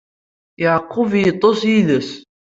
Yeɛqub 0.61 1.11
iṭṭeṣ 1.29 1.59
yid-s. 1.71 2.09